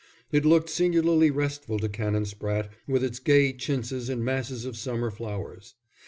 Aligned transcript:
It 0.31 0.45
looked 0.45 0.67
singularly 0.71 1.29
restful 1.29 1.77
to 1.77 1.87
Canon 1.87 2.23
Spratte 2.25 2.69
with 2.87 3.03
its 3.03 3.19
gay 3.19 3.53
chintzes 3.53 4.09
and 4.09 4.25
masses 4.25 4.65
of 4.65 4.75
summer 4.75 5.11
flowers. 5.11 5.75